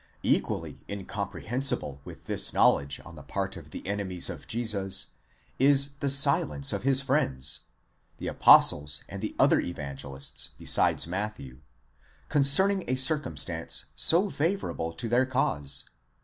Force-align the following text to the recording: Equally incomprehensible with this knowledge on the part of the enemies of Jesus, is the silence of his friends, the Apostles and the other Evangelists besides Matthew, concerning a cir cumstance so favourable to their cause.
Equally 0.23 0.79
incomprehensible 0.89 2.01
with 2.03 2.25
this 2.25 2.53
knowledge 2.53 2.99
on 3.05 3.15
the 3.15 3.21
part 3.21 3.55
of 3.55 3.69
the 3.69 3.85
enemies 3.85 4.31
of 4.31 4.47
Jesus, 4.47 5.11
is 5.59 5.89
the 5.99 6.09
silence 6.09 6.73
of 6.73 6.81
his 6.81 7.01
friends, 7.01 7.59
the 8.17 8.25
Apostles 8.25 9.03
and 9.07 9.21
the 9.21 9.35
other 9.37 9.59
Evangelists 9.59 10.49
besides 10.57 11.05
Matthew, 11.05 11.59
concerning 12.29 12.83
a 12.87 12.95
cir 12.95 13.19
cumstance 13.19 13.89
so 13.95 14.27
favourable 14.31 14.91
to 14.93 15.07
their 15.07 15.27
cause. 15.27 15.87